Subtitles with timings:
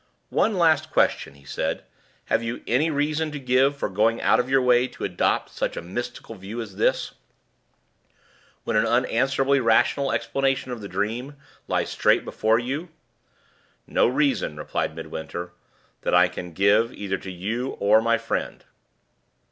[0.31, 1.83] "One last question," he said.
[2.25, 5.77] "Have you any reason to give for going out of your way to adopt such
[5.77, 7.13] a mystical view as this,
[8.63, 11.35] when an unanswerably rational explanation of the dream
[11.67, 12.89] lies straight before you?"
[13.85, 15.51] "No reason," replied Midwinter,
[16.01, 18.65] "that I can give, either to you or to my friend."